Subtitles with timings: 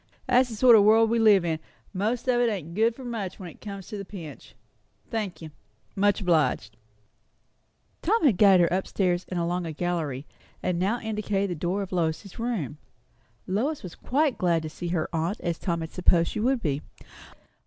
[0.25, 1.59] "That's the sort o' world we live in;
[1.93, 4.55] most of it ain't good for much when it comes to the pinch.
[5.11, 5.51] Thank you
[5.95, 6.75] much obliged."
[8.01, 10.25] Tom had guided her up stairs and along a gallery,
[10.63, 12.79] and now indicated the door of Lois's room.
[13.45, 16.63] Lois was quite as glad to see her aunt as Tom had supposed she would
[16.63, 16.81] be.